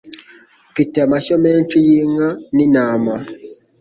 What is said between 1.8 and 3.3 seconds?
yinka n'intama